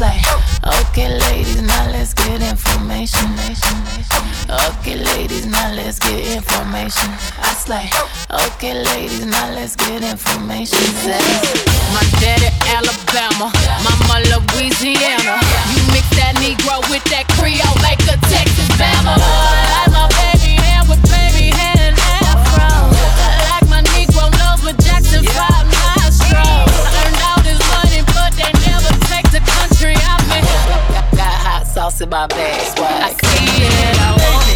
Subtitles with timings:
[0.00, 0.22] like,
[0.64, 3.26] okay, ladies, now let's get information.
[4.48, 7.08] Okay, ladies, now let's get information.
[7.38, 7.90] I was like,
[8.30, 10.78] okay, ladies, now let's get information.
[11.94, 15.40] My daddy, Alabama, mama, Louisiana.
[15.72, 19.16] You mix that Negro with that Creole, make a Texas Bama.
[19.16, 20.07] Boy,
[31.88, 32.76] house in my bag.
[32.76, 33.02] Swag.
[33.02, 34.47] I see it, I want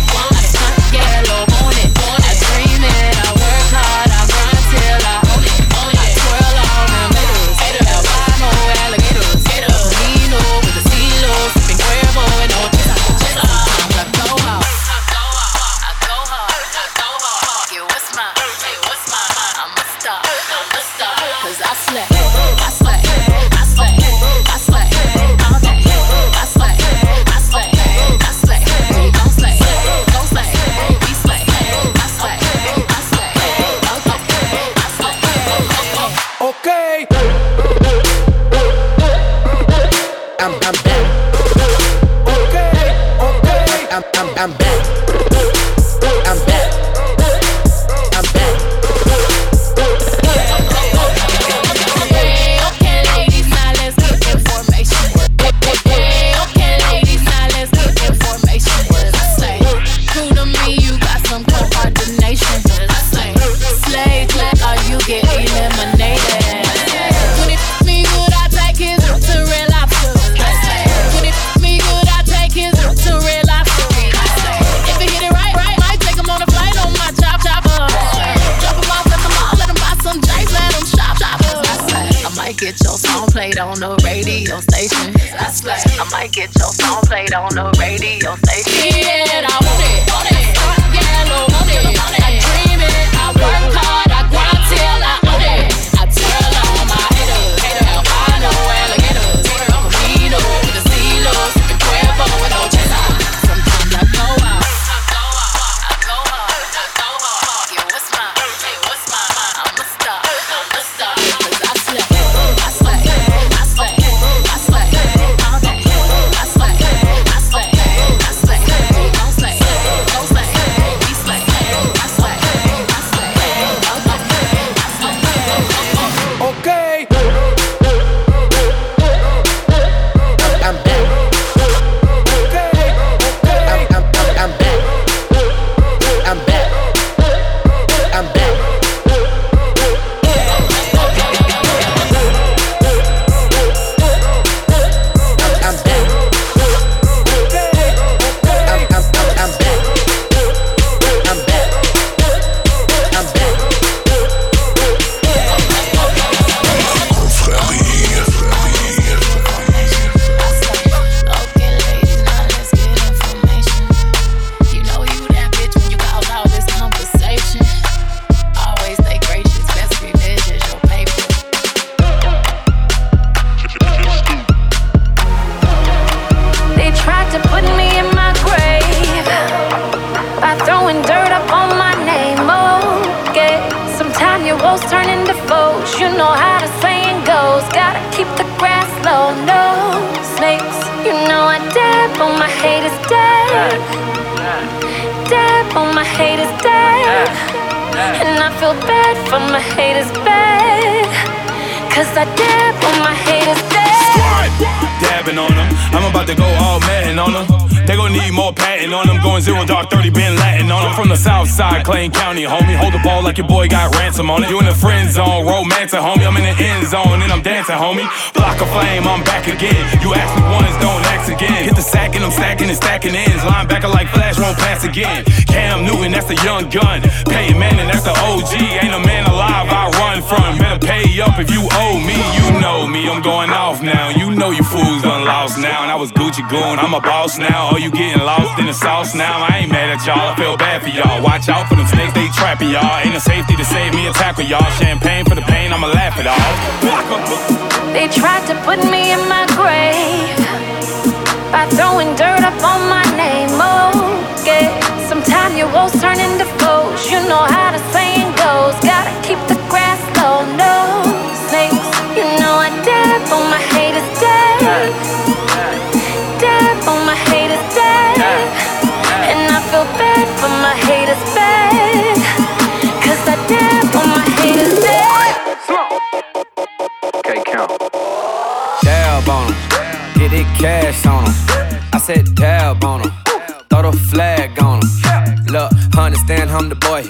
[286.63, 287.03] I'm the boy.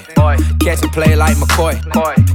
[0.64, 1.76] Catch a play like McCoy.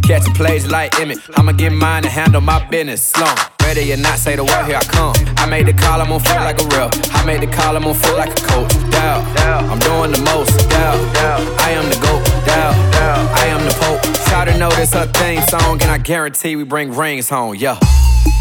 [0.03, 1.17] Catch a plays like Emmett.
[1.35, 3.33] I'ma get mine and handle my business slow.
[3.63, 5.15] Ready or not, say the word, here I come.
[5.37, 6.91] I made the call, I'm on feel like a real.
[7.17, 8.69] I made the call, I'm on feel like a coach.
[8.91, 9.25] Down,
[9.65, 10.53] I'm doing the most.
[10.69, 10.97] Down,
[11.65, 12.23] I am the GOAT.
[12.45, 12.75] Down,
[13.33, 14.05] I am the Pope.
[14.29, 17.55] Shout to know this her theme song, and I guarantee we bring rings home.
[17.55, 17.79] Yeah.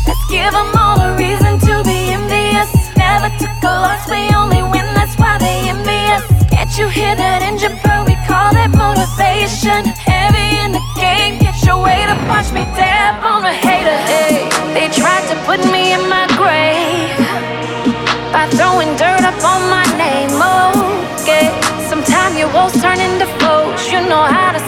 [0.07, 2.69] Let's give them all a reason to be envious.
[2.95, 6.25] Never took a loss, we only win, that's why they envy us.
[6.51, 8.16] Can't you hear that engine purr?
[8.37, 9.89] We call that motivation.
[9.97, 13.97] Heavy in the game, get your weight up, watch me dab on a hater.
[14.05, 14.45] Hey,
[14.77, 17.17] they tried to put me in my grave
[18.37, 20.29] by throwing dirt up on my name.
[20.37, 20.77] Oh,
[21.25, 21.49] yeah.
[21.89, 23.89] Sometimes your woes turn into foes.
[23.89, 24.61] You know how the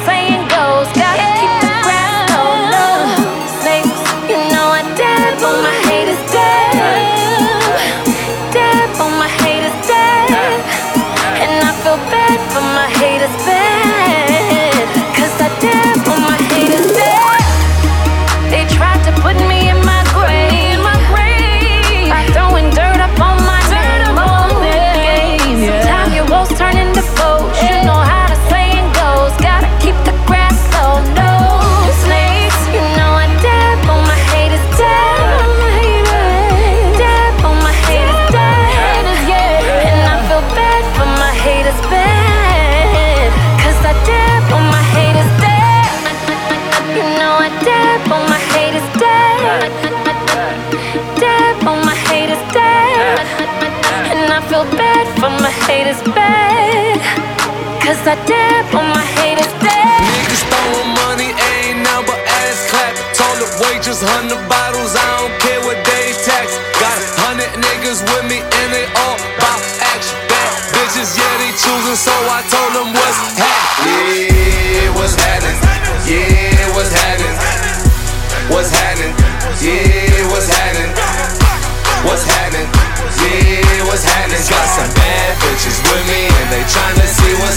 [58.08, 58.48] I dab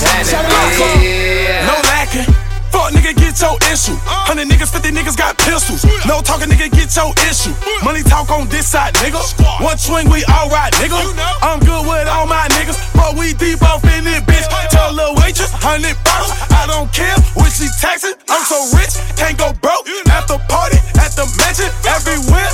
[0.02, 1.04] see what's happening.
[1.06, 1.70] Yeah.
[1.70, 2.28] No lacking.
[2.72, 3.98] Fuck nigga, get your issue.
[4.08, 5.84] Hundred niggas, fifty niggas got pistols.
[6.08, 7.52] No talking, nigga, get your issue.
[7.84, 9.20] Money talk on this side, nigga.
[9.60, 10.96] One swing, we alright, nigga.
[11.44, 14.48] I'm good with all my niggas, but we deep off in this bitch.
[14.72, 16.32] Tell a little waitress, hundred bottles.
[16.50, 18.16] I don't care what she taxing.
[18.32, 19.84] I'm so rich, can't go broke.
[20.08, 22.48] At the party, at the mansion, everywhere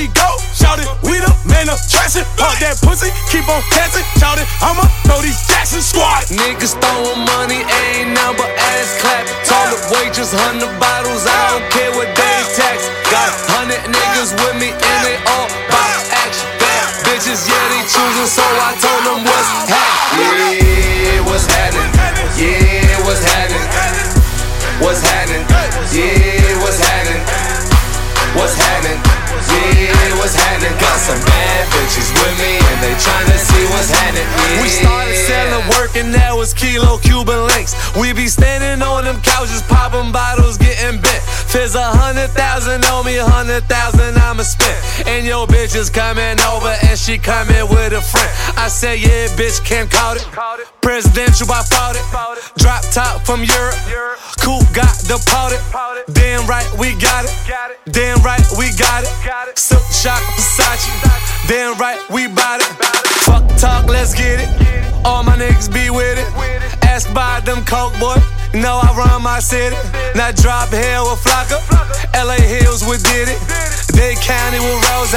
[0.00, 0.30] we go.
[0.56, 2.24] Shout it, we the man of traction.
[2.40, 4.04] Pop that pussy, keep on catching.
[4.16, 6.24] Shout it, I'ma throw these Jackson squad.
[6.32, 9.28] Niggas throwing money, ain't but ass clap.
[9.44, 12.88] The waitress, hundred bottles, I don't care what they tax.
[13.12, 16.48] Got hundred niggas with me, and they all bout action.
[17.04, 18.89] Bitches, yeah, they choosing, so I told
[32.80, 34.26] they tryna see what's happening.
[34.62, 35.49] We started selling
[36.08, 37.76] that was kilo Cuban links.
[37.92, 41.22] We be standing on them couches, popping bottles, getting bent.
[41.52, 44.80] Fizz a hundred thousand on me, a hundred thousand I'ma spend.
[45.06, 48.32] And your bitch is coming over and she coming with a friend.
[48.56, 50.24] I say, yeah, bitch, can't call it.
[50.80, 52.04] Presidential, I fought it.
[52.56, 53.76] Drop top from Europe.
[54.40, 55.60] Coop got the deported.
[56.14, 57.34] Damn right, we got it.
[57.92, 59.58] Damn right, we got it.
[59.58, 60.88] Silk shock Versace.
[61.46, 63.09] Damn right, we bought it.
[63.30, 64.50] Fuck talk, let let's get it.
[65.06, 66.26] All my niggas be with it.
[66.82, 68.18] Ask by them coke boy.
[68.52, 69.78] You know I run my city.
[70.18, 71.62] Not drop hell with Flocka.
[72.18, 73.38] LA Hills with did it.
[73.94, 75.14] Dade County with Rose.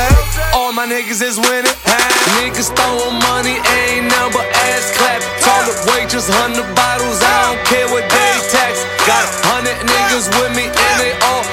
[0.54, 1.74] All my niggas is winning.
[2.38, 5.20] Niggas throwing money, ain't nothing but ass clap.
[5.42, 8.86] Toilet waitress, hundred bottles, I don't care what they tax.
[9.10, 11.44] Got hundred niggas with me, and they all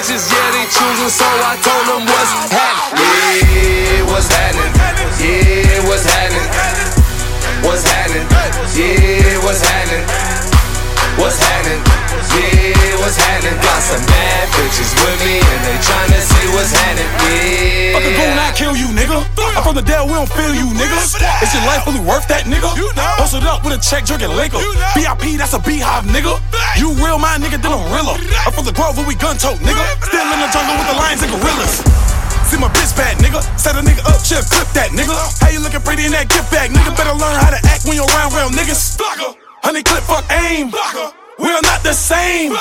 [0.00, 3.04] bitches, yeah, they choosing, so I told them what's happening.
[3.52, 4.72] Yeah, what's happening?
[5.20, 6.48] Yeah, what's happening?
[7.62, 8.26] What's happening?
[8.74, 10.04] Yeah, what's happening?
[11.18, 11.89] What's happening?
[13.00, 13.56] What's happening?
[13.64, 17.08] Got some bad bitches with me and they tryna see what's happening.
[17.24, 17.96] Yeah.
[17.96, 19.24] I could go and I kill you, nigga.
[19.56, 21.00] I'm from the Dell, we don't feel you, nigga.
[21.40, 22.68] Is your life really worth that, nigga?
[23.16, 24.60] Busted up with a check, drinking liquor.
[24.92, 26.36] VIP, that's a beehive, nigga.
[26.76, 28.20] You real, my nigga, then I'm realer.
[28.44, 29.80] I'm from the Grove where we gun tote, nigga.
[30.04, 31.80] Still in the jungle with the lions and gorillas.
[32.52, 33.40] See my bitch bad, nigga.
[33.56, 35.16] Set a nigga up, chill, clip that, nigga.
[35.16, 35.40] Uh-huh.
[35.40, 36.92] How you looking pretty in that gift bag, nigga?
[36.92, 39.00] Better learn how to act when you're around real niggas.
[39.64, 40.68] Honey clip, fuck aim.
[41.40, 42.52] We're not the same.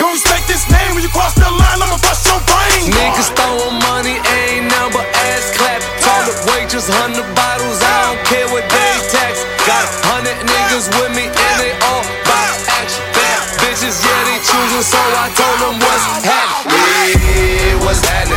[0.00, 2.88] Don't respect this name when you cross the line, I'ma bust your brain.
[2.88, 5.84] Niggas throwing money, ain't nothing but ass clap.
[6.00, 9.44] Toilet waitress, hundred bottles, I don't care what they tax.
[9.68, 12.48] Got hundred niggas with me and they all buy
[12.80, 13.04] action.
[13.12, 17.20] Bad bitches, yeah, they choosing, so I told them what's happening.
[17.20, 18.33] Yeah, what's happening?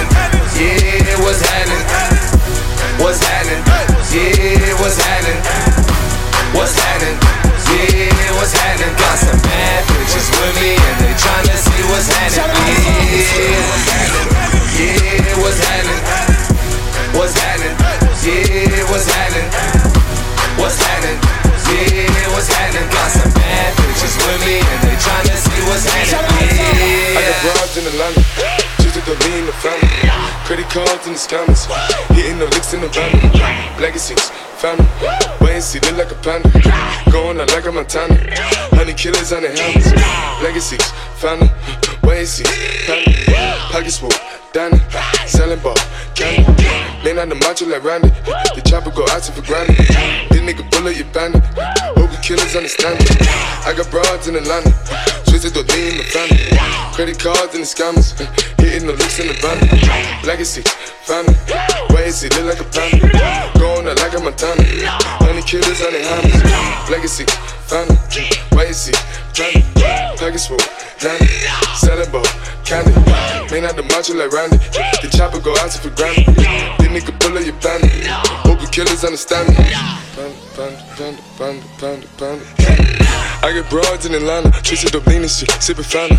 [15.38, 16.02] Yeah, what's happening?
[17.14, 17.76] What's happening?
[18.26, 19.46] Yeah, what's happening?
[20.58, 21.20] What's happening?
[21.70, 22.90] Yeah, what's happening?
[22.90, 26.50] Got some bad bitches with me and they tryna see what's happening.
[26.50, 27.54] I got Yeah.
[27.54, 28.22] broads in Atlanta,
[28.82, 30.10] just to lean the family.
[30.46, 31.68] Credit cards in the scammers,
[32.16, 33.12] hitting the licks in the van.
[33.80, 34.88] Legacies, family,
[35.42, 36.50] wait and see, look like a panda.
[37.12, 38.16] Going out like a Montana,
[38.74, 39.92] honey killers on the helmets.
[40.42, 41.52] Legacies, family,
[42.04, 42.44] wait and see,
[42.88, 43.14] family.
[43.72, 44.10] Pockets full,
[44.54, 44.80] Danny,
[45.28, 45.76] selling ball,
[46.16, 46.48] candy.
[47.04, 48.10] Man on the macho like Randy,
[48.56, 49.78] the chopper go out for granted.
[50.32, 51.44] This nigga bullet, you bandit.
[51.96, 53.22] Hope the killers understand it.
[53.68, 54.72] I got broads in Atlanta,
[55.28, 56.58] twisted the lean in the family.
[56.96, 58.18] Credit cards and the scammers,
[58.58, 59.60] hitting the licks in the van.
[60.26, 60.64] Legacy,
[61.06, 61.36] family,
[61.94, 63.08] wait and see, look like a panda.
[63.60, 64.64] Going out like a Montana,
[65.22, 66.90] honey killers on the hammers.
[66.90, 67.26] Legacy,
[67.70, 67.96] family,
[68.56, 68.98] wait and see,
[69.36, 69.64] family.
[70.18, 70.58] Pockets full,
[70.98, 71.30] Danny,
[71.78, 72.26] selling ball,
[72.66, 72.90] candy.
[73.54, 74.58] Man out the macho like Randy,
[75.06, 76.28] the chopper go to for granted.
[76.36, 78.06] This nigga pull up your bandit.
[78.46, 80.47] Hope the killers understand me.
[80.58, 82.98] Panda, panda, panda, panda, panda.
[83.46, 86.18] I get broads in Atlanta, twisted up lean and shit, sippin' fountain.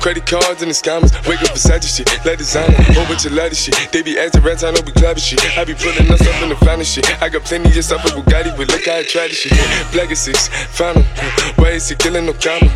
[0.00, 3.54] Credit cards and the scammers, wake up beside shit, like designer, whole bunch of ladder
[3.54, 3.76] shit.
[3.92, 5.44] They be acting rats, I know we clapping shit.
[5.58, 7.04] I be pulling us up in the finest shit.
[7.20, 9.52] I got plenty of stuff with Bugatti, but look how I try this shit.
[9.92, 11.04] Black is six, fountain,
[11.60, 12.72] why is he killing no comma?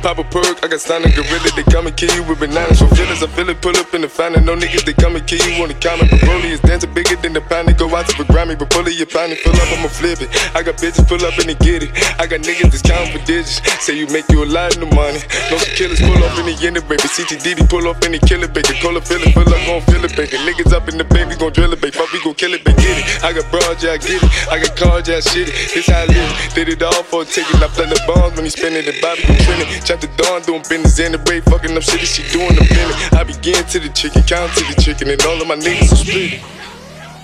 [0.00, 2.78] Pop a perk, I got signed a gorilla, they come and kill you with bananas.
[2.78, 4.44] For feelings, I feel it, pull up in the fountain.
[4.44, 6.06] No niggas, they come and kill you on the counter.
[6.06, 8.56] But Broly is dancing bigger than the pound, they go out to the Grammy.
[8.56, 10.30] But pull it, your pound, fill up, I'ma flip it.
[10.54, 11.90] I got bitches pull up and they get it.
[12.20, 13.64] I got niggas that's counting for digits.
[13.80, 15.20] Say you make you a lot of money.
[15.48, 17.08] No killers pull off in the end baby.
[17.08, 18.76] CTDD pull off in the killer baby.
[18.84, 20.36] Call it, fill it, fill up, gon' fill it, baby.
[20.44, 21.96] Niggas up in the baby, gon' drill it, baby.
[21.96, 22.82] Fuck, we gon' kill it, baby.
[22.84, 23.24] Get it.
[23.24, 24.28] I got broad, yeah, I get it.
[24.52, 25.56] I got cards, yeah, shit it.
[25.72, 26.30] This how I live.
[26.52, 27.56] Did it all for a ticket.
[27.56, 29.84] I play the bombs when he spinning the Bobby gon' trend it.
[29.88, 31.44] Chop the dawn, doing business in the break.
[31.48, 32.96] Fucking up shit, she doing the minute.
[33.16, 36.02] I begin to the chicken, count to the chicken, and all of my niggas are
[36.04, 36.44] split.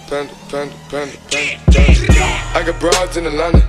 [0.09, 2.09] Panda, panda, panda, panda, panda.
[2.55, 3.61] I got broads in Atlanta,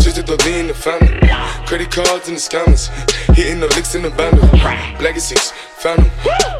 [0.00, 1.18] just to lean the family.
[1.66, 2.88] Credit cards and the scammers,
[3.34, 4.46] hitting the licks in the bundle.
[5.02, 5.98] Legacies, them,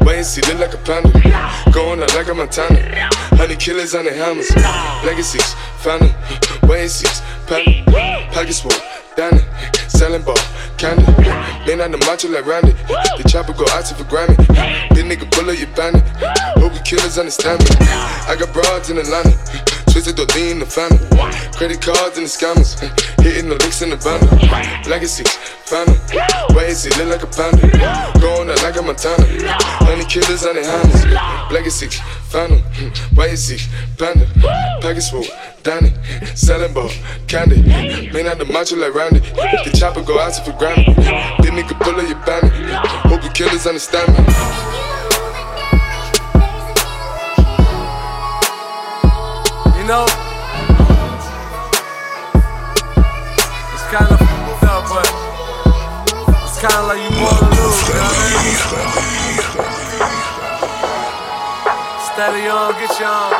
[0.01, 1.11] wait and see, look like a panda.
[1.71, 4.51] Going out like a Montana, honey killers on the hammers.
[5.05, 6.01] Legacies, them,
[6.67, 8.31] wait and see, panda.
[8.33, 8.71] Pockets full,
[9.15, 9.41] Danny,
[9.87, 10.37] selling ball,
[10.77, 11.03] candy.
[11.67, 12.71] Man on the macho like Randy,
[13.17, 14.35] the chopper go out to for Grammy.
[14.95, 16.03] This nigga pull up your bandit,
[16.57, 17.75] hope you killers understand me.
[18.27, 19.31] I got broads in Atlanta,
[19.91, 20.97] twisted the lean in the family.
[21.51, 22.79] Credit cards and the scammers,
[23.21, 24.31] hitting the licks in the bundle.
[24.89, 25.23] Legacy,
[25.67, 25.99] family,
[26.71, 27.67] and see, look like a panda.
[28.19, 29.27] Going out like a Montana,
[29.83, 31.03] honey killers on the hammers.
[31.51, 31.87] Legacy,
[32.31, 32.63] family,
[33.15, 33.59] wait and see,
[33.97, 34.25] panda.
[34.79, 35.27] Package full,
[35.61, 35.91] Danny,
[36.35, 36.89] selling ball,
[37.27, 37.61] candy.
[38.15, 40.95] Man out the macho like Randy, the chopper go out for Grammy.
[41.43, 42.53] This nigga pull up your bandit,
[43.11, 45.00] hope you killers understand me.
[49.91, 50.07] know.
[53.73, 55.07] It's kinda fucked up, but
[56.45, 58.59] it's kinda like you wanna lose, you know what I mean?
[62.07, 63.31] Steady on, get you on.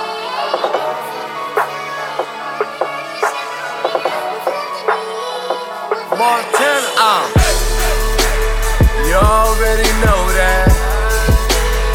[6.19, 7.07] Montana.
[7.09, 7.23] Uh.
[9.07, 10.67] You already know that.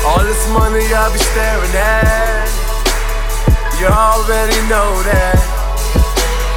[0.06, 2.45] All this money I be staring at.
[3.78, 5.36] You already know that.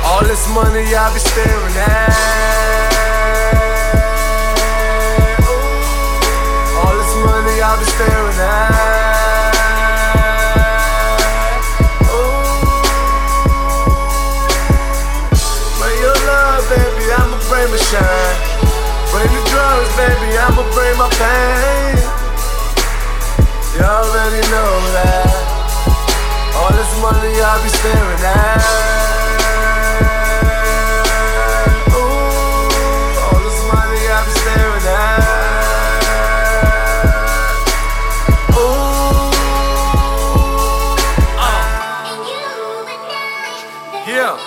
[0.07, 2.15] All this money I be staring at.
[6.79, 9.51] All this money I be staring at.
[15.75, 18.39] Bring your love, baby, I'ma bring my shine.
[19.11, 21.99] Bring the drugs, baby, I'ma bring my pain.
[23.75, 25.28] You already know that.
[27.09, 28.61] All this money I be staring at.
[31.89, 35.25] Ooh, all this money I be staring at.
[38.53, 39.33] Ooh,
[41.41, 41.65] uh.
[44.05, 44.37] Yeah.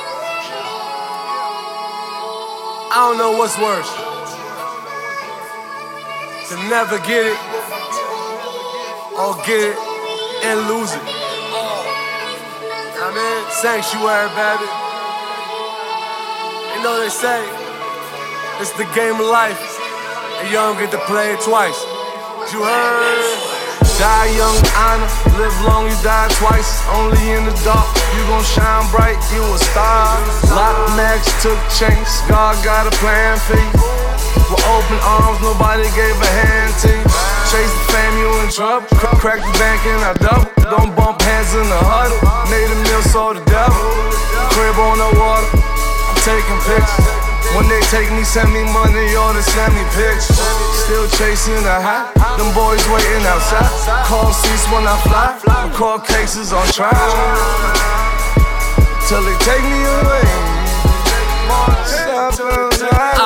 [2.92, 3.90] I don't know what's worse.
[6.48, 7.38] To never get it,
[9.18, 9.76] or get it
[10.44, 10.70] and lose it.
[10.70, 10.81] I mean,
[13.62, 14.66] sanctuary, baby.
[16.74, 17.46] You know they say,
[18.58, 19.62] it's the game of life,
[20.42, 21.78] and you don't get to play it twice.
[22.50, 23.22] You heard?
[24.02, 25.06] Die young, honor.
[25.38, 26.82] Live long, you die twice.
[26.90, 27.86] Only in the dark,
[28.18, 29.22] you gon' shine bright.
[29.30, 30.18] You a star.
[30.50, 32.10] Lock max took chains.
[32.26, 34.01] God got a plan for you.
[34.50, 37.04] With open arms, nobody gave a hand to you.
[37.52, 38.88] Chase the fam, you in trouble.
[39.20, 40.48] Crack the bank and I double.
[40.72, 42.16] Don't bump hands in the huddle.
[42.48, 43.76] Made a meal, so the devil.
[44.52, 45.48] Crib on the water.
[45.52, 47.32] I'm taking pictures.
[47.52, 50.40] When they take me, send me money or they send me pictures.
[50.88, 52.08] Still chasing the high.
[52.40, 53.68] Them boys waiting outside.
[54.08, 55.36] Call seats when I fly.
[55.68, 56.92] Record cases on trial.
[59.08, 60.24] Till they take me away.
[61.52, 63.21] Uh.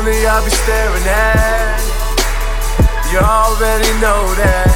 [0.00, 1.76] All this money I be staring at.
[3.12, 4.72] You already know that.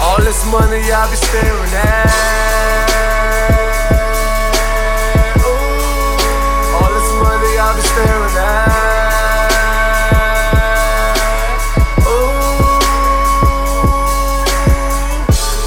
[0.00, 2.88] All this money I be staring at.
[5.44, 5.52] Ooh,
[6.72, 8.72] all this money I be staring at.
[12.08, 12.80] Ooh,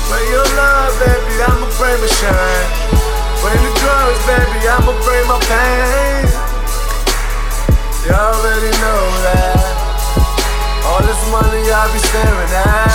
[0.10, 2.74] bring your love, baby, I'ma bring my shine.
[3.38, 6.31] Bring the drugs, baby, I'ma bring my pain.
[8.12, 9.56] You already know that.
[10.84, 12.92] All this money I be staring at.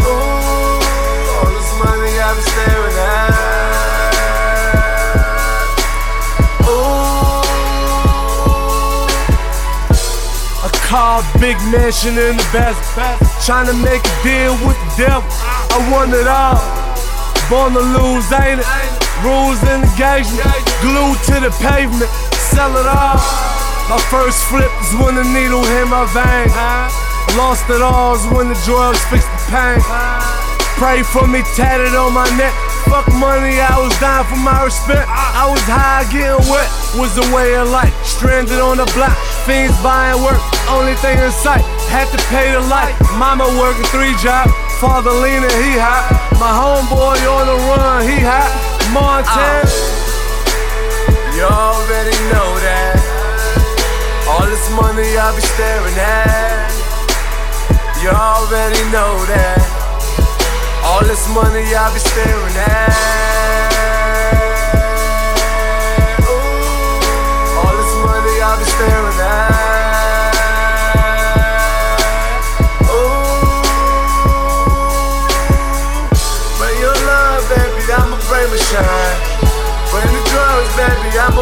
[0.00, 0.80] Ooh,
[1.36, 3.36] all this money I be staring at.
[6.64, 7.44] Ooh,
[10.64, 12.80] a car, big mansion in the best.
[13.44, 15.28] Trying to make a deal with the devil.
[15.28, 16.56] I want it all.
[17.50, 18.91] Born to lose, ain't it?
[19.22, 20.50] Rules and engagement,
[20.82, 22.10] glued to the pavement,
[22.50, 23.22] sell it all.
[23.86, 26.50] My first flip is when the needle hit my vein.
[27.38, 29.78] Lost it all is when the drugs fixed the pain.
[30.74, 32.50] Pray for me, tatted on my neck.
[32.90, 35.06] Fuck money, I was dying for my respect.
[35.06, 36.66] I was high, getting wet,
[36.98, 37.94] was the way of life.
[38.02, 39.14] Stranded on the block,
[39.46, 41.62] fiends buying work, only thing in sight.
[41.86, 42.98] Had to pay the light.
[43.14, 44.50] Mama working three jobs,
[44.82, 46.10] father leaning, he hot.
[46.42, 48.71] My homeboy on the run, he hot.
[48.92, 49.64] Montana.
[49.64, 49.92] Ah.
[51.34, 53.00] You already know that.
[54.28, 56.68] All this money I be staring at.
[58.02, 59.64] You already know that.
[60.84, 62.92] All this money I be staring at.
[66.20, 69.71] Ooh, all this money I be staring at.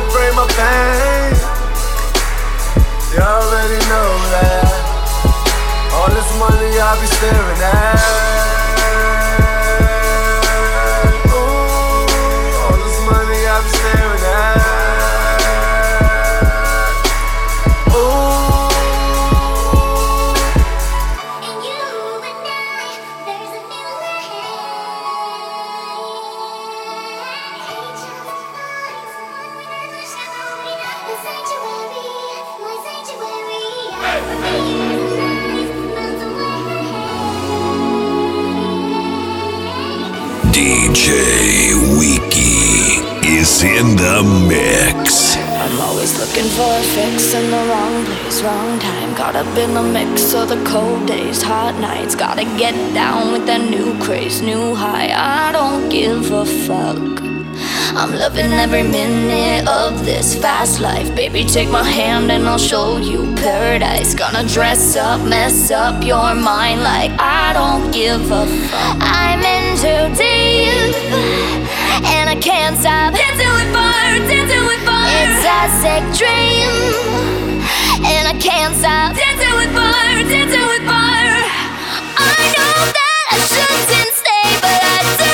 [0.01, 1.37] I'ma my pain.
[3.13, 4.73] You already know that.
[5.93, 8.50] All this money I be staring at.
[46.31, 49.15] Looking for a fix in the wrong place, wrong time.
[49.17, 52.15] Caught up in the mix of the cold days, hot nights.
[52.15, 55.11] Gotta get down with that new craze, new high.
[55.13, 56.99] I don't give a fuck.
[57.99, 61.15] I'm loving every minute of this fast life.
[61.17, 64.15] Baby, take my hand and I'll show you paradise.
[64.15, 68.97] Gonna dress up, mess up your mind like I don't give a fuck.
[69.01, 71.80] I'm in too deep
[72.15, 75.09] and I can't stop dancing with fire, dancing with fire.
[75.23, 77.63] It's a sick dream
[78.05, 81.43] and I can't stop dancing with fire, dancing with fire.
[82.17, 85.30] I know that I shouldn't stay, but I do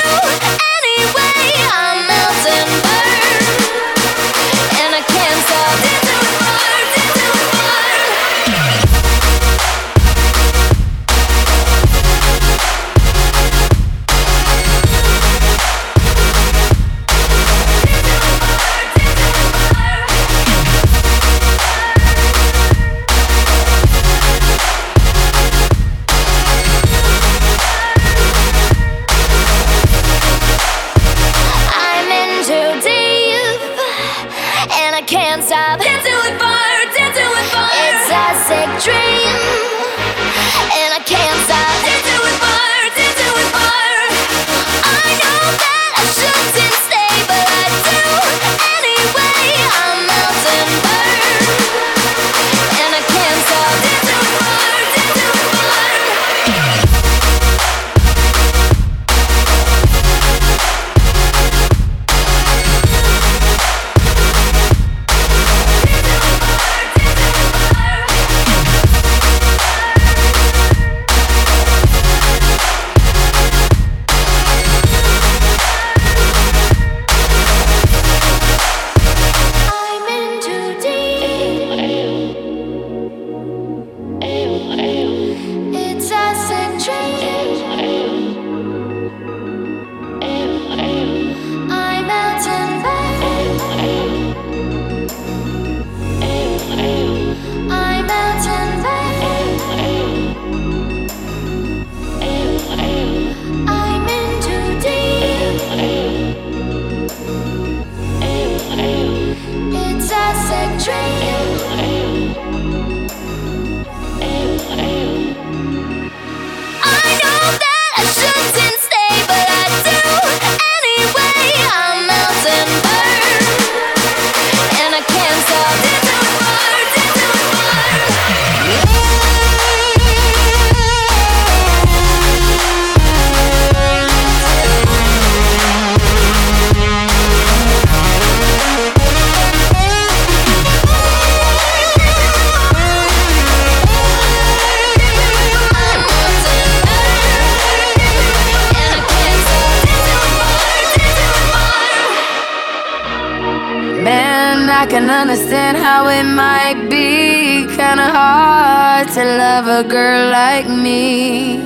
[155.66, 161.58] understand how it might be kinda hard to love a girl like me.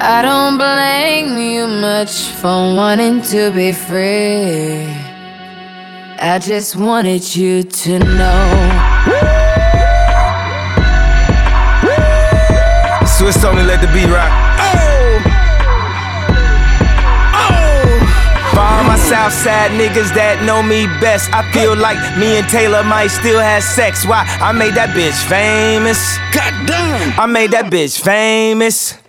[0.00, 4.88] I don't blame you much for wanting to be free.
[6.18, 8.46] I just wanted you to know.
[13.06, 14.49] Swiss me let the beat rock.
[19.10, 23.64] Southside niggas that know me best, I feel like me and Taylor might still have
[23.64, 24.06] sex.
[24.06, 24.22] Why?
[24.40, 25.98] I made that bitch famous.
[26.30, 27.18] Goddamn!
[27.18, 28.99] I made that bitch famous.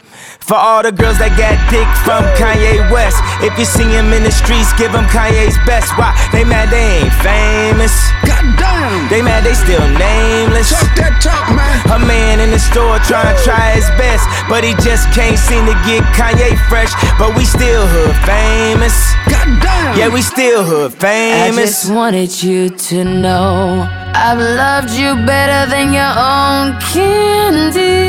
[0.46, 3.16] For all the girls that got dick from Kanye West.
[3.40, 5.96] If you see him in the streets, give him Kanye's best.
[5.96, 6.12] Why?
[6.36, 7.94] They mad they ain't famous.
[8.28, 9.08] Goddamn!
[9.08, 10.76] They mad they still nameless.
[10.76, 11.72] Talk that talk, man.
[11.96, 15.64] A man in the store trying to try his best, but he just can't seem
[15.72, 16.92] to get Kanye fresh.
[17.16, 18.92] But we still hood famous.
[19.32, 19.96] Goddamn!
[19.96, 21.38] Yeah, we still hood famous.
[21.38, 21.70] I famous.
[21.70, 28.02] just wanted you to know I've loved you better than your own candy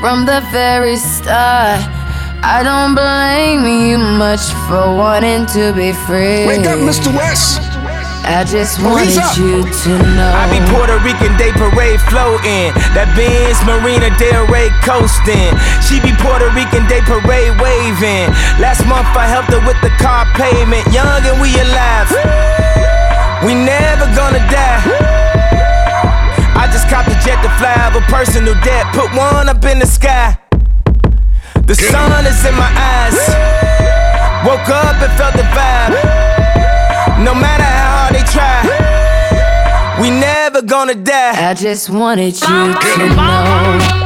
[0.00, 1.84] from the very start.
[2.42, 6.48] I don't blame you much for wanting to be free.
[6.48, 7.12] Wake up, Mr.
[7.12, 7.60] West.
[8.24, 9.36] I just Police wanted up.
[9.36, 10.32] you to know.
[10.32, 12.72] I be Puerto Rican Day Parade floating.
[12.96, 15.52] That Benz Marina Del Rey coasting.
[15.84, 18.32] She be Puerto Rican Day Parade waving.
[18.56, 20.88] Last month I helped her with the car payment.
[20.96, 22.08] Young and we alive.
[23.44, 25.19] We never gonna die.
[26.60, 28.84] I just copped a jet to fly of a personal debt.
[28.92, 30.36] Put one up in the sky.
[31.64, 33.16] The sun is in my eyes.
[34.44, 35.96] Woke up and felt the vibe.
[37.24, 41.50] No matter how hard they try, we never gonna die.
[41.50, 43.99] I just wanted you to know.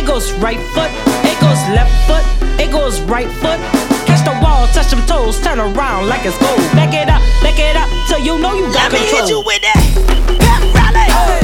[0.00, 0.90] It goes right foot,
[1.28, 2.24] it goes left foot,
[2.58, 3.60] it goes right foot.
[4.06, 6.56] Catch the wall, touch them toes, turn around like it's gold.
[6.72, 9.02] Back it up, back it up, till you know you got Let control.
[9.02, 10.70] Let me hit you with that.
[10.74, 11.34] Rally.
[11.34, 11.39] Hey.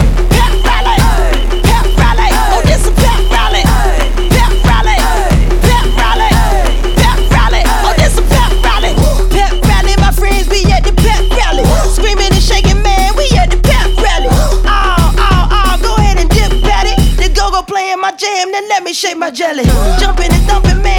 [18.69, 19.65] let me shake my jelly.
[19.99, 20.96] Jumping and thumping, man.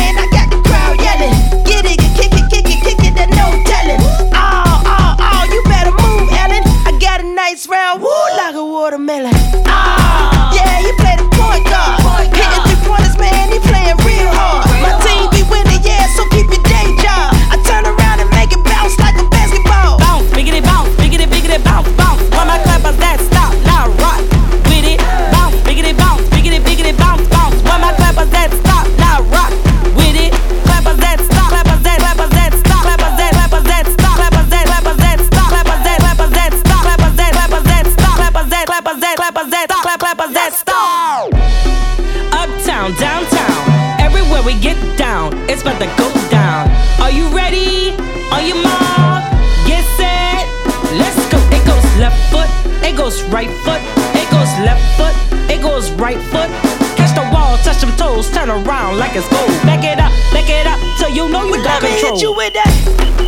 [55.67, 56.49] goes right foot.
[56.95, 59.51] Catch the wall, touch them toes, turn around like it's gold.
[59.67, 62.15] Back it up, back it up, till you know you got control.
[62.15, 62.71] hit you with that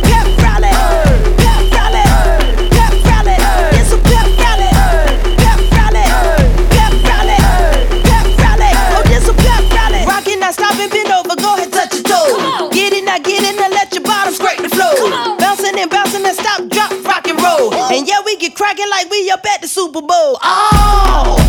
[0.08, 0.72] pep rally,
[1.36, 2.04] pep rally,
[2.72, 3.36] pep rally.
[3.76, 4.72] It's a pep rally.
[5.36, 6.04] Pep rally,
[6.72, 7.36] pep rally,
[8.08, 8.72] pep rally.
[8.88, 10.00] Oh, a pep rally.
[10.08, 12.72] Rockin', not stopping, bend over, go ahead, touch your toe.
[12.72, 15.12] Get it, not get it, now let your bottom scrape the floor.
[15.36, 17.74] Bouncing and bouncing and stop, drop, rock and roll.
[17.92, 20.40] And yeah, we get crackin' like we up at the Super Bowl.
[20.42, 21.39] Oh.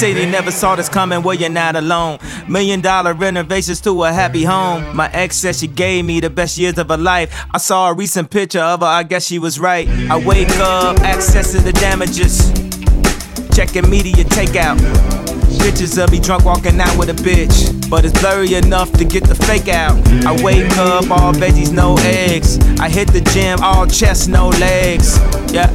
[0.00, 2.18] They never saw this coming, well, you're not alone.
[2.48, 4.94] Million dollar renovations to a happy home.
[4.94, 7.34] My ex said she gave me the best years of her life.
[7.54, 9.88] I saw a recent picture of her, I guess she was right.
[10.10, 12.50] I wake up, accessing the damages.
[13.56, 14.78] Checking media takeout.
[15.64, 17.88] Pictures of me drunk walking out with a bitch.
[17.88, 19.96] But it's blurry enough to get the fake out.
[20.26, 22.58] I wake up, all veggies, no eggs.
[22.78, 25.16] I hit the gym, all chest, no legs.
[25.54, 25.68] Yeah.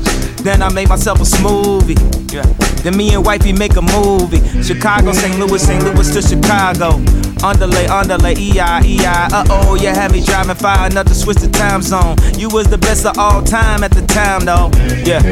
[0.44, 1.98] Then I make myself a smoothie.
[2.32, 2.44] Yeah.
[2.84, 4.38] Then me and wifey make a movie.
[4.62, 5.40] Chicago, St.
[5.40, 5.84] Louis, St.
[5.84, 7.02] Louis to Chicago.
[7.44, 9.28] Underlay, underlay, EI, EI.
[9.34, 12.16] Uh oh, you had me driving far enough to switch the time zone.
[12.38, 14.70] You was the best of all time at the time, though.
[15.04, 15.26] Yeah.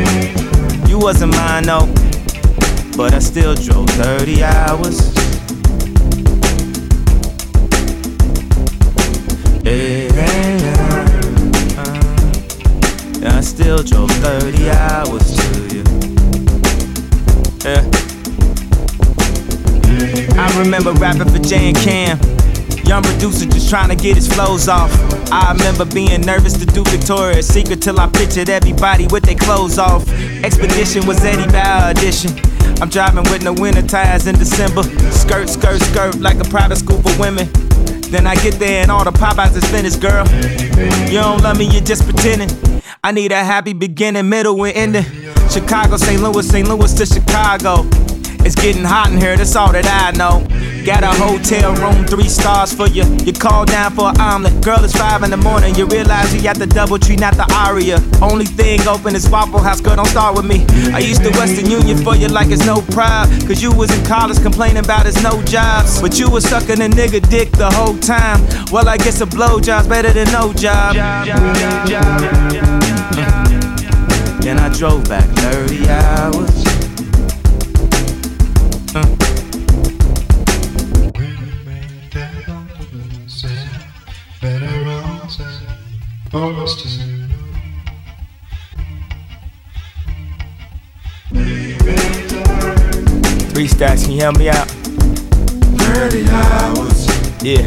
[0.88, 2.07] You wasn't mine, though.
[2.97, 5.13] But I still drove 30 hours.
[9.63, 10.07] Yeah,
[13.21, 15.83] uh, I still drove 30 hours to you.
[17.63, 17.86] Yeah.
[20.41, 22.19] I remember rapping for Jay and Cam.
[22.83, 24.91] Young producer just trying to get his flows off.
[25.31, 29.77] I remember being nervous to do Victoria's Secret till I pictured everybody with their clothes
[29.77, 30.10] off.
[30.43, 32.57] Expedition was Eddie Bauer edition.
[32.80, 34.84] I'm driving with no winter tires in December.
[35.12, 37.50] Skirt, skirt, skirt like a private school for women.
[38.12, 40.26] Then I get there and all the Popeyes is finished, girl.
[41.10, 42.50] You don't love me, you're just pretending.
[43.04, 45.06] I need a happy beginning, middle, and ending.
[45.50, 46.22] Chicago, St.
[46.22, 46.68] Louis, St.
[46.68, 47.84] Louis to Chicago.
[48.45, 50.45] It's getting hot in here, that's all that I know.
[50.86, 53.04] Got a hotel room, three stars for you.
[53.26, 54.63] You call down for an omelet.
[54.63, 55.76] Girl, it's five in the morning.
[55.76, 58.00] You realize you got the DoubleTree, not the aria.
[58.21, 60.65] Only thing open is Waffle House, girl, don't start with me.
[60.93, 63.28] I used to Western Union for you like it's no pride.
[63.47, 66.02] Cause you was in college complaining about it's no jobs.
[66.02, 68.39] But you was sucking a nigga dick the whole time.
[68.71, 70.95] Well, I guess a blowjob's better than no job.
[74.41, 76.57] Then I drove back 30 hours.
[86.30, 86.48] Three
[93.68, 94.68] stacks, can you help me out?
[94.68, 97.08] 30 hours.
[97.42, 97.62] Yeah.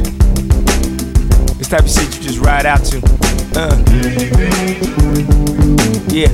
[1.56, 2.98] This type of shit you just ride out to.
[3.56, 3.76] Uh.
[6.10, 6.28] Yeah.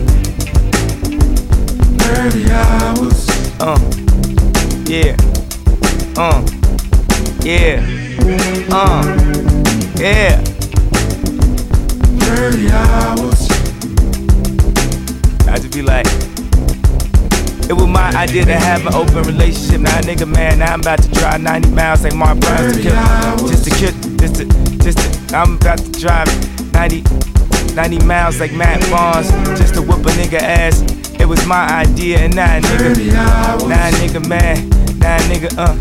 [2.03, 3.29] 30 hours.
[3.61, 3.79] Uh.
[4.87, 5.17] Yeah.
[6.17, 6.43] Uh.
[7.45, 7.87] Yeah.
[8.73, 9.05] Uh.
[9.97, 10.56] Yeah.
[12.27, 13.49] 30 hours.
[15.47, 16.07] I just be like,
[17.69, 19.81] it was my idea to have an open relationship.
[19.81, 23.49] Now, nigga, man, now I'm about to drive 90 miles like Matt Barnes to kill,
[23.49, 24.45] just to kill, just to,
[24.83, 25.37] just to.
[25.37, 26.29] I'm about to drive
[26.73, 27.03] 90,
[27.75, 30.83] 90 miles like Matt Barnes just to whoop a nigga ass.
[31.21, 33.13] It was my idea, and now, nigga,
[33.69, 35.75] now, nigga, man, now, nigga, uh,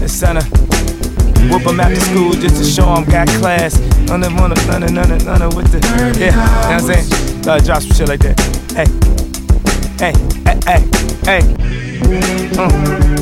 [0.00, 0.63] the son of.
[1.50, 3.78] Whoop him after school just to show him got class.
[4.08, 5.78] None of, of, none of, none of, none of with the,
[6.18, 7.48] yeah, you know what I'm saying?
[7.48, 8.40] Uh, drop some shit like that.
[8.74, 8.86] Hey,
[9.98, 10.12] hey,
[10.44, 10.82] hey, hey,
[11.24, 11.42] hey.
[12.56, 13.14] Uh.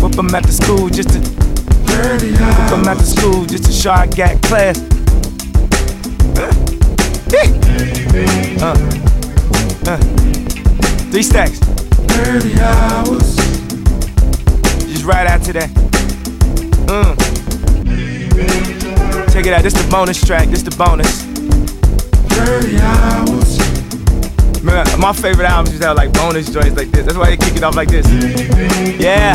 [0.00, 4.78] Whoop after school just to, whoop him after school just to show I got class.
[6.36, 6.52] Uh.
[8.62, 8.76] Uh.
[9.86, 9.98] Uh.
[11.10, 11.58] Three stacks.
[11.58, 13.36] 30 hours.
[14.86, 15.87] Just right after that.
[16.88, 17.14] Mm.
[19.30, 21.22] Check it out, this the bonus track, this the bonus.
[22.32, 23.58] 30 hours.
[24.64, 27.04] Remember, my favorite albums to have like bonus joints like this.
[27.04, 28.08] That's why they kick it off like this.
[28.98, 29.34] Yeah.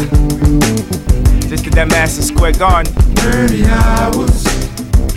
[1.48, 2.92] Just did that Madison Square Garden.
[3.18, 4.46] 30 hours.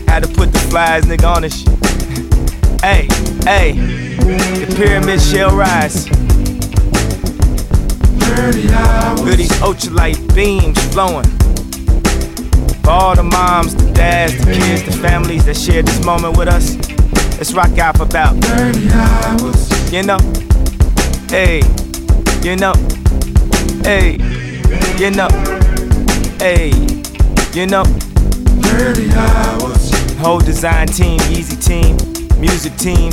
[0.07, 1.71] Had to put the flies nigga on this shit.
[2.85, 3.09] hey,
[3.45, 3.73] hey.
[4.67, 6.07] The pyramid shall rise.
[8.29, 9.21] 30 hours.
[9.23, 11.25] Feel these ultralight beams flowing.
[12.87, 16.47] For all the moms, the dads, the kids, the families that share this moment with
[16.47, 16.77] us,
[17.37, 19.93] let's rock out for about 30 hours.
[19.93, 20.19] You know,
[21.29, 21.63] hey,
[22.45, 22.75] you know,
[23.83, 24.23] hey,
[25.03, 25.27] you know,
[26.39, 26.71] hey,
[27.55, 27.83] you know,
[28.79, 29.91] Early hours.
[30.19, 31.97] Whole design team, Yeezy team,
[32.41, 33.11] music team.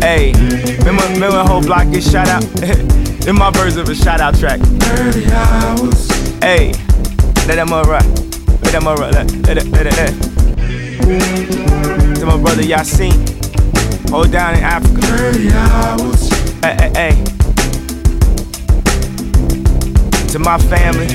[0.00, 0.32] Hey,
[0.78, 2.42] remember, remember whole block get shout out?
[3.28, 4.58] In my version of a shout out track.
[4.98, 6.10] Early hours.
[6.40, 6.72] Hey,
[7.46, 8.21] let that mother rock.
[8.72, 10.12] Let, let, let.
[12.16, 13.12] To my brother Yasiin.
[14.08, 15.00] Hold down in Africa.
[15.12, 16.30] Early hours.
[16.62, 17.24] Hey, hey, hey.
[20.28, 21.06] To my family.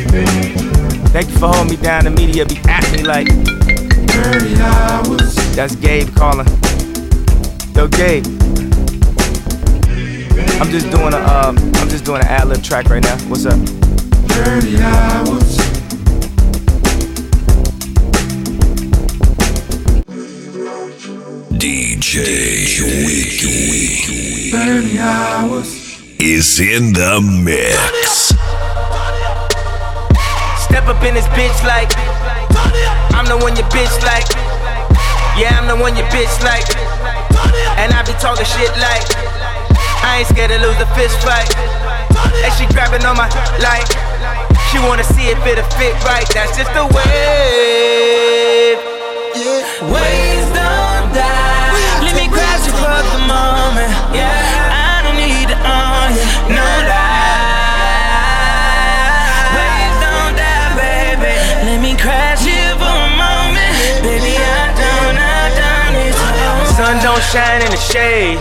[1.10, 2.04] Thank you for holding me down.
[2.04, 3.28] The media be acting like.
[3.28, 5.36] Early hours.
[5.56, 6.46] That's Gabe calling.
[7.76, 8.24] Yo, Gabe.
[10.62, 13.18] I'm just doing a, um, I'm just doing an ad lib track right now.
[13.30, 13.58] What's up?
[13.58, 15.67] 30 hours.
[22.08, 26.00] DJ Wiki 30 hours.
[26.22, 28.32] is in the mix.
[30.64, 31.92] Step up in this bitch like
[33.12, 34.24] I'm the one your bitch like.
[35.36, 36.64] Yeah, I'm the one your bitch like.
[37.76, 39.04] And I be talking shit like
[40.00, 41.52] I ain't scared to lose the fist fight.
[42.40, 43.28] And she grabbing on my
[43.60, 43.92] like
[44.72, 46.28] She wanna see if it'll fit right.
[46.32, 48.27] That's just the way
[67.38, 68.40] Shine in the shade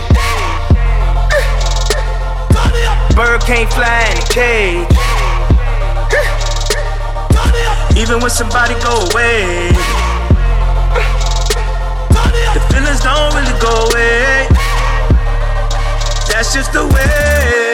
[3.15, 4.89] Bird can't fly in a cage
[7.95, 9.69] Even when somebody go away
[12.55, 14.47] The feelings don't really go away.
[16.27, 17.66] That's just the way.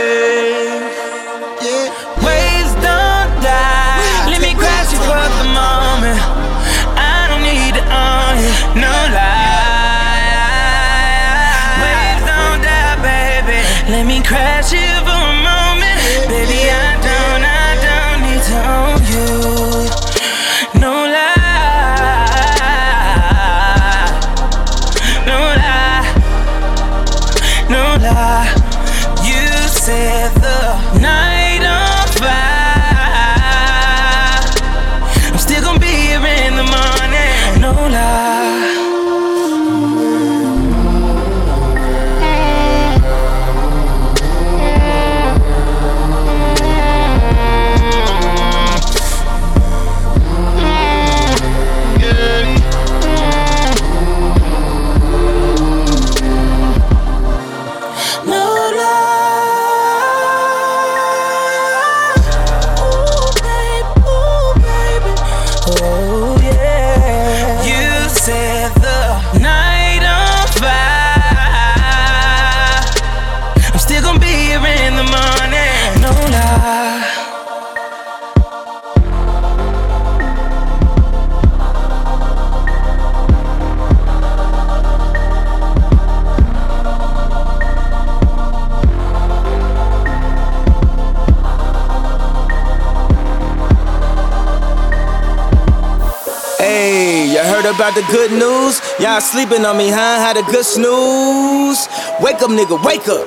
[97.76, 98.82] About the good news?
[99.00, 100.20] Y'all sleeping on me, huh?
[100.22, 101.88] Had a good snooze.
[102.22, 103.26] Wake up, nigga, wake up.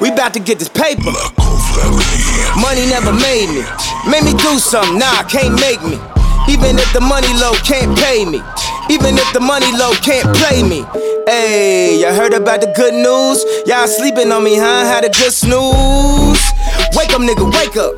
[0.00, 1.12] We about to get this paper.
[2.58, 3.62] Money never made me.
[4.10, 6.00] Made me do something, nah, can't make me.
[6.48, 8.42] Even if the money low, can't pay me.
[8.90, 10.82] Even if the money low, can't play me.
[11.26, 13.44] Hey, y'all heard about the good news?
[13.66, 14.84] Y'all sleeping on me, huh?
[14.84, 16.42] Had a good snooze.
[16.96, 17.94] Wake up, nigga, wake up.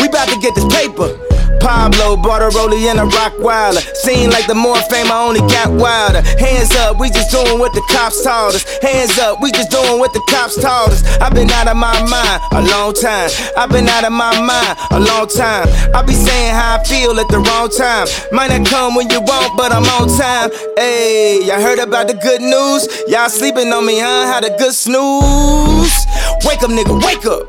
[0.00, 1.29] We about to get this paper.
[1.60, 3.80] Pablo bought a rollie and a rock wilder.
[3.94, 6.22] Seem like the more fame, I only got wilder.
[6.40, 8.64] Hands up, we just doing what the cops taught us.
[8.82, 11.04] Hands up, we just doing what the cops taught us.
[11.20, 13.30] I've been out of my mind a long time.
[13.56, 15.68] I've been out of my mind a long time.
[15.94, 18.08] I be saying how I feel at the wrong time.
[18.32, 20.50] Might not come when you want, but I'm on time.
[20.76, 22.88] Hey, y'all heard about the good news?
[23.06, 24.26] Y'all sleeping on me, huh?
[24.26, 26.06] Had a good snooze.
[26.44, 27.46] Wake up, nigga, wake up.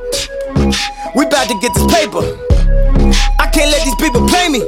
[1.16, 2.61] We about to get this paper.
[3.42, 4.62] I can't let these people play me.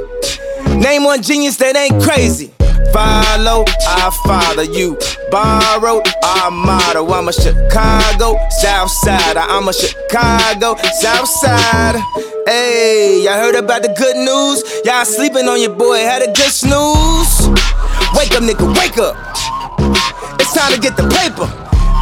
[0.81, 2.51] Name one genius that ain't crazy.
[2.89, 4.97] Follow, I follow you.
[5.29, 7.05] Borrow, our motto.
[7.13, 9.37] I'm a Chicago South Side.
[9.37, 12.01] I'm a Chicago South Side.
[12.47, 14.63] Hey, y'all heard about the good news?
[14.83, 17.45] Y'all sleeping on your boy, had a good snooze.
[18.17, 19.13] Wake up, nigga, wake up.
[20.41, 21.45] It's time to get the paper.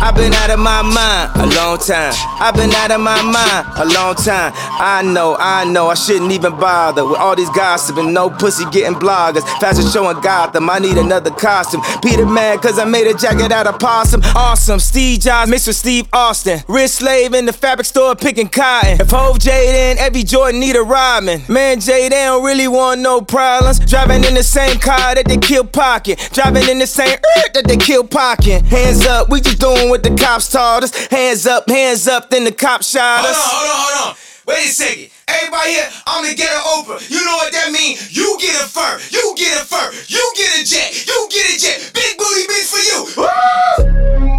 [0.04, 2.12] I've been out of my mind a long time.
[2.40, 4.52] I've been out of my mind a long time.
[4.56, 8.12] I know, I know, I shouldn't even bother with all these gossiping.
[8.12, 9.44] No pussy getting bloggers.
[9.60, 10.72] Fashion showing Gotham.
[10.72, 11.82] I need another costume.
[12.02, 14.22] PETA Man, cause I made a jacket out of possum.
[14.36, 14.80] Awesome.
[14.80, 15.72] Steve Jobs, Mr.
[15.72, 16.62] Steve Austin.
[16.68, 19.00] Wrist slave in the fabric store picking cotton.
[19.00, 21.44] If Hove Jade in, every Jordan need a rhyming.
[21.48, 23.78] Man, Jay, they don't really want no problems.
[23.78, 26.18] Driving in the same car that they kill pocket.
[26.34, 28.66] Driving in the same earth that they kill pocket.
[28.66, 30.96] Hands up, we just doing what the cops taught us.
[31.08, 33.36] Hands up, hands up, then the cops shot us.
[33.36, 34.18] Hold on, hold on, hold on.
[34.48, 35.12] Wait a second.
[35.28, 37.12] Everybody here, I'm the ghetto Oprah.
[37.12, 38.16] You know what that means?
[38.16, 41.60] You get a fur, you get a fur, you get a jet, you get a
[41.60, 41.92] jet.
[41.94, 43.06] Big booty bitch for you.
[43.18, 44.32] Woo!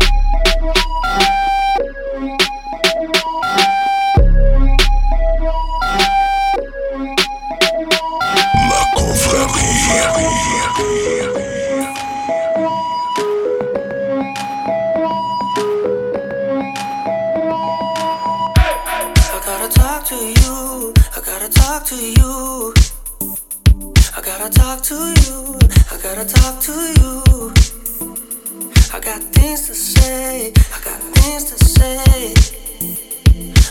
[10.14, 10.41] I
[20.06, 20.94] to you.
[21.16, 22.74] I gotta talk to you.
[24.16, 25.58] I gotta talk to you.
[25.90, 27.52] I gotta talk to you.
[28.92, 30.48] I got things to say.
[30.48, 32.34] I got things to say.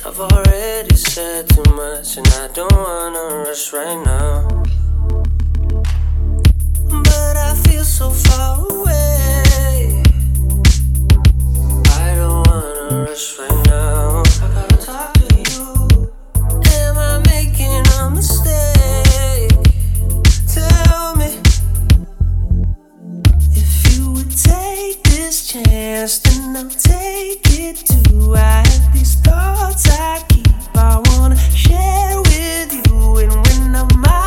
[0.06, 4.64] I've already said too much and I don't wanna rush right now.
[6.88, 10.04] But I feel so far away.
[11.90, 14.71] I don't wanna rush right now.
[25.32, 28.36] This chance, then I'll take it too.
[28.36, 33.18] I have these thoughts I keep, I wanna share with you.
[33.20, 34.21] And when I'm out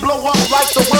[0.00, 0.97] blow up like the wind.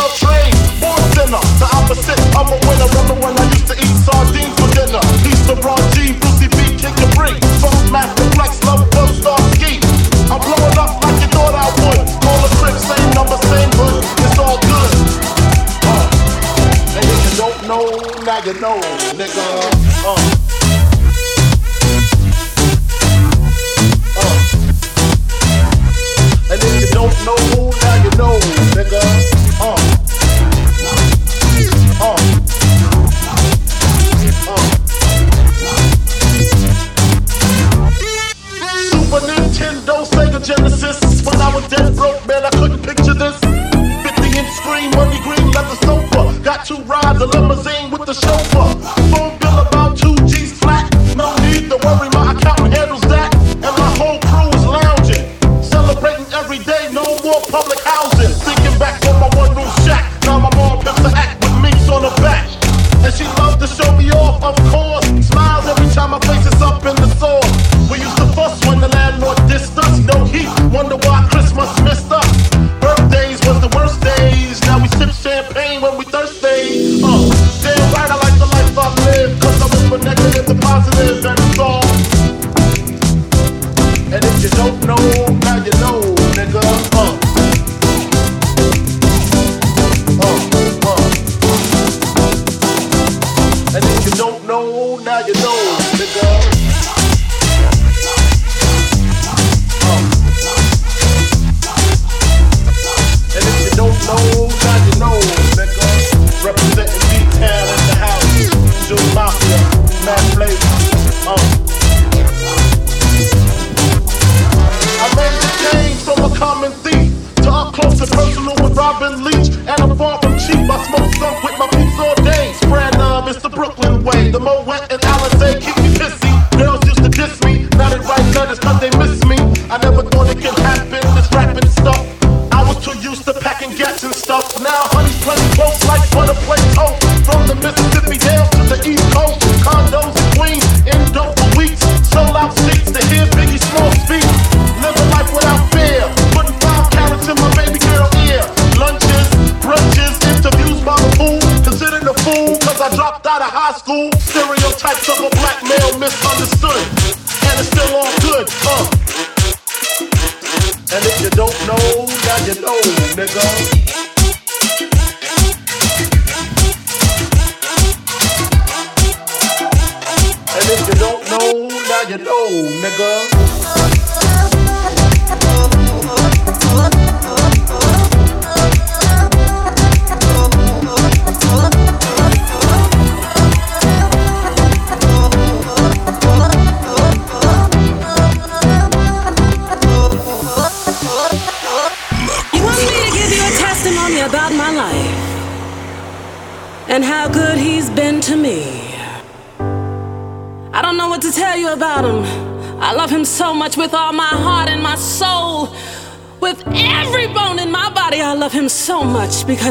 [119.09, 119.48] unleash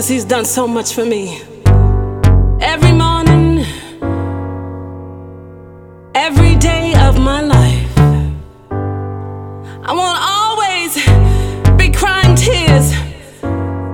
[0.08, 1.42] Cause he's done so much for me.
[2.62, 3.66] Every morning,
[6.16, 7.98] every day of my life,
[9.84, 10.96] I won't always
[11.78, 12.94] be crying tears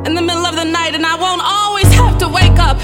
[0.05, 2.78] in the middle of the night, and I won't always have to wake up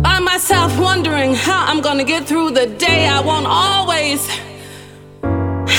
[0.00, 3.08] by myself wondering how I'm gonna get through the day.
[3.08, 4.24] I won't always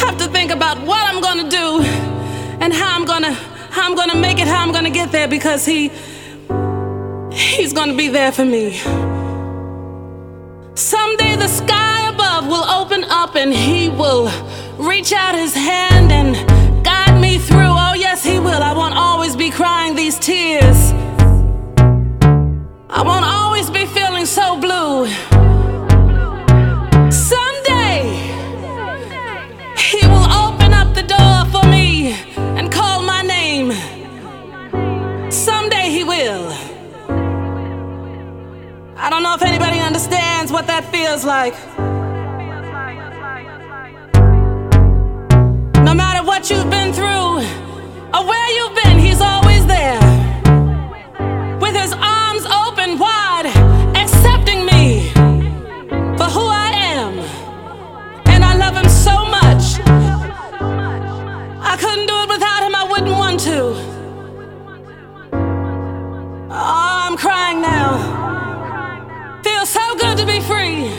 [0.01, 1.79] have to think about what I'm gonna do
[2.59, 3.31] and how I'm gonna
[3.71, 5.91] how I'm gonna make it, how I'm gonna get there because he
[7.37, 8.81] He's gonna be there for me.
[10.73, 14.31] Someday the sky above will open up and he will
[14.79, 16.35] reach out his hand and
[16.83, 17.75] guide me through.
[17.85, 18.63] Oh, yes, he will.
[18.63, 20.93] I won't always be crying these tears.
[22.89, 25.05] I won't always be feeling so blue.
[27.11, 27.36] So
[39.07, 41.53] I don't know if anybody understands what that feels like.
[45.81, 47.39] No matter what you've been through
[48.13, 50.06] or where you've been, he's always there.
[70.27, 70.91] Be free.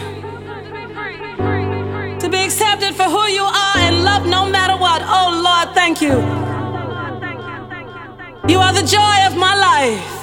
[2.18, 5.02] To be accepted for who you are and loved no matter what.
[5.04, 6.16] Oh Lord, thank you.
[8.48, 10.17] You are the joy of my life.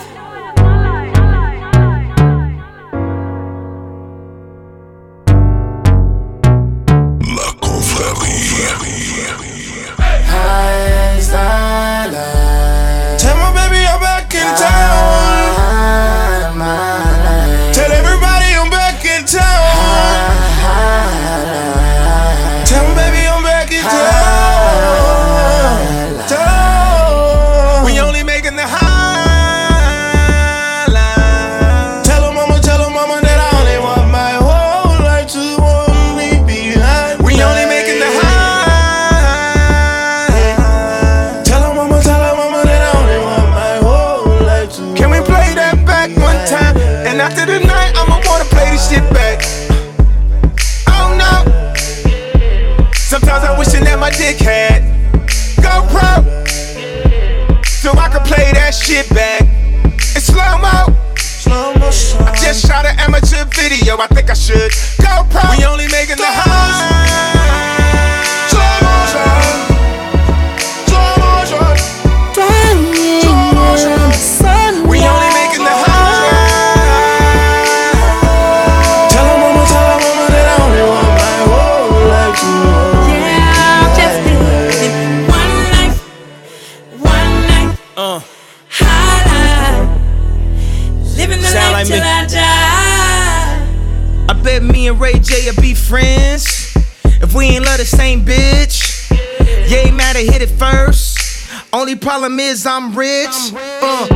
[101.86, 103.54] Only problem is I'm rich.
[103.54, 104.08] Uh.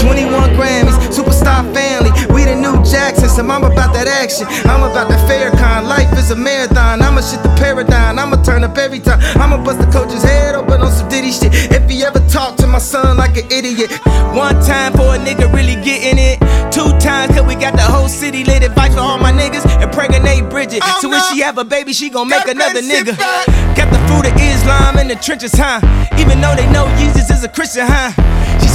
[0.00, 2.10] 21 Grammys, superstar family.
[2.34, 4.46] We the new Jacksons, I'm about that action.
[4.66, 5.86] I'm about that fair kind.
[5.86, 7.02] Life is a marathon.
[7.02, 8.18] I'ma shit the paradigm.
[8.18, 9.20] I'ma turn up every time.
[9.38, 11.54] I'ma bust the coach's head open on some ditty shit.
[11.70, 13.90] If he ever talk to my son like an idiot.
[14.34, 16.38] One time for a nigga really getting it.
[16.72, 18.62] Two times cause we got the whole city lit.
[18.62, 20.18] Advice for all my niggas and pregnant
[20.50, 20.82] Bridget.
[21.00, 23.16] so when she have a baby, she gon' make another nigga.
[23.76, 25.80] Got the food of Islam in the trenches, huh?
[26.18, 28.10] Even though they know Jesus is a Christian, huh?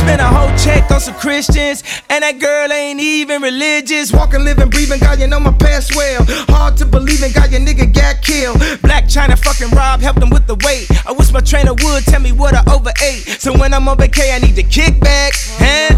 [0.03, 4.11] Spent a whole check on some Christians, and that girl ain't even religious.
[4.11, 6.25] Walking, living, breathing, God, you know my past well.
[6.51, 8.57] Hard to believe in, God, your nigga got killed.
[8.83, 10.91] Blac Chyna fucking Rob helped him with the weight.
[11.07, 13.39] I wish my trainer would tell me what I overate.
[13.39, 15.31] So when I'm on vacay, I need to kick back.
[15.57, 15.95] Huh?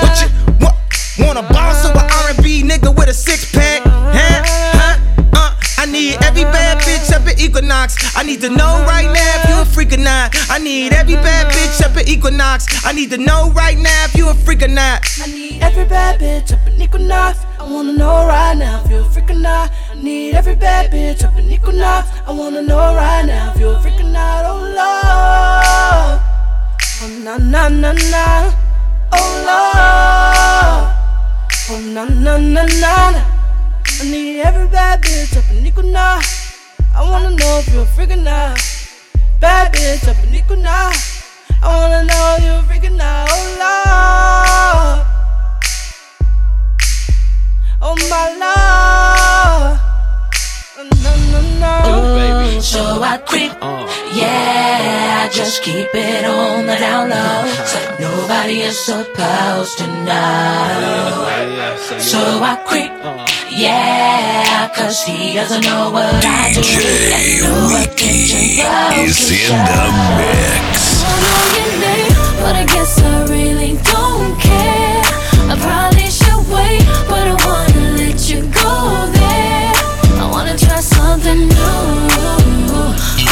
[0.00, 1.26] What you?
[1.26, 3.87] Want a boss or a R&B nigga with a six pack?
[7.48, 7.96] Equinox.
[8.14, 10.36] I need to know right now if you a freak or not.
[10.50, 12.66] I need every bad bitch up at Equinox.
[12.84, 15.00] I need to know right now if you a freak or not.
[15.22, 17.38] I need every bad bitch up in Equinox.
[17.58, 19.72] I wanna know right now if you're a freak or not.
[19.90, 22.10] I need every bad bitch up in Equinox.
[22.26, 24.44] I wanna know right now if you're a freak or not.
[24.44, 26.20] Oh Lord,
[27.00, 28.52] oh na na na na.
[29.12, 30.84] Oh Lord,
[31.70, 32.62] oh na na na.
[32.66, 33.24] na.
[34.00, 36.37] I need every bad bitch up in Equinox.
[36.98, 39.06] I wanna know if you're a freak or.
[39.38, 41.22] Bad bitch up in Equinox.
[41.62, 43.26] I wanna know if you're a freak or.
[43.30, 45.06] Oh Lord.
[47.80, 49.87] Oh my lord.
[51.58, 52.60] No, no, no.
[52.60, 53.52] So I creep,
[54.14, 57.44] yeah, I just keep it on the down low.
[57.72, 61.26] So nobody is supposed to know.
[61.98, 62.92] So I creep,
[63.50, 66.60] yeah, cause he doesn't know what I do.
[66.60, 68.62] DJ Wiki
[69.04, 69.84] is in the
[70.18, 71.04] mix.
[72.42, 75.02] But I guess I really don't care.
[75.50, 75.97] I probably
[81.20, 81.64] something new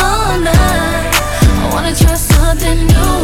[0.03, 1.15] all night.
[1.63, 3.17] I wanna try something new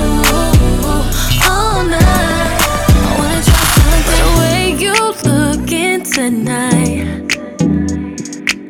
[1.50, 2.60] all night.
[2.94, 4.22] I wanna try something.
[4.22, 4.94] The way you
[5.30, 7.06] looking tonight.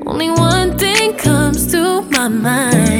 [0.06, 2.91] Only one thing comes to my mind.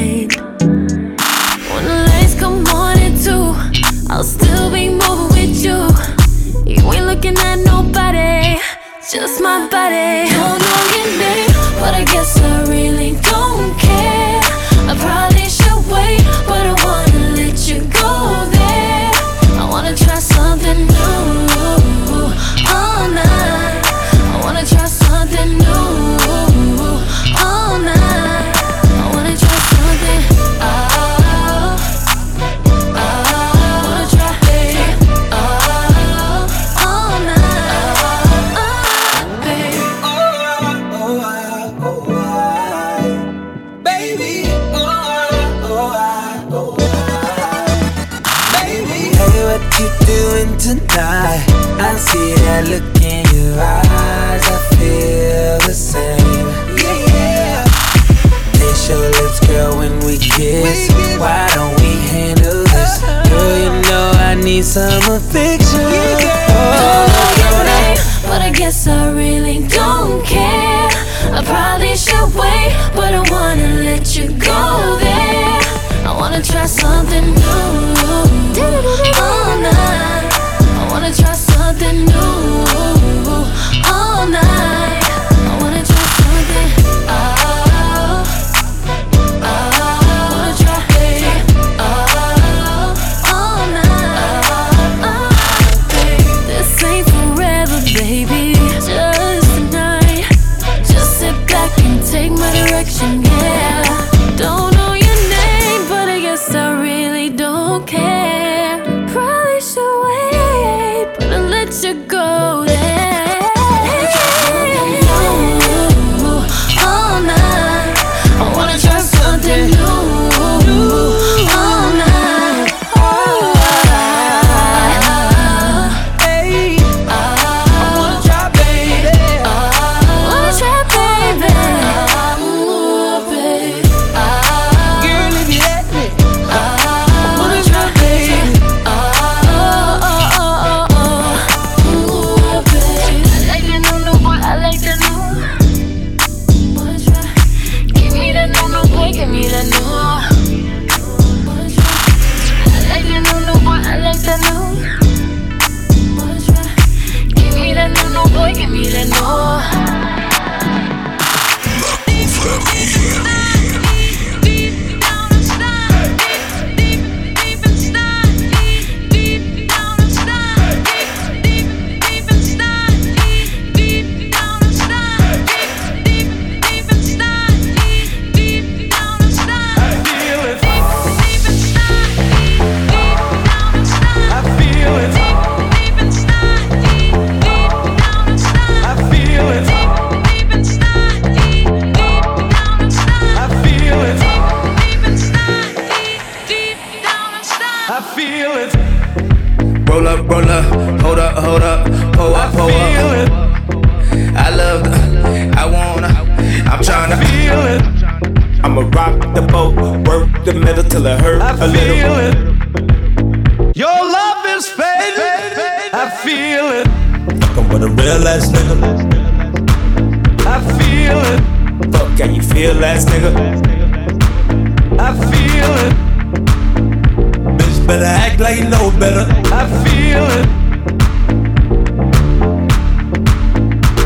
[228.22, 229.26] act like you know better.
[229.60, 230.46] I feel it.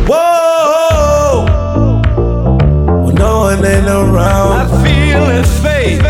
[0.09, 1.47] Whoa.
[3.05, 4.53] When no one ain't around.
[4.53, 6.01] I feel it, faith.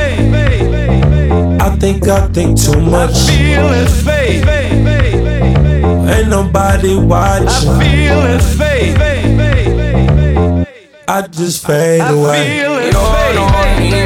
[1.61, 3.11] I think I think too much.
[3.11, 4.47] I feel it, faith.
[6.13, 7.49] Ain't nobody watching.
[7.49, 8.97] I feel it, faith.
[11.09, 12.41] I just fade away.
[12.41, 14.06] I feel it, faith.